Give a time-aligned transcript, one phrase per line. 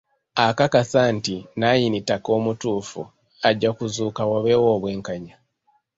[0.45, 3.01] Akakasa nti nnanyini ttaka omutuufu
[3.47, 5.35] ajja kuzuuka wabeewo obwenkanya.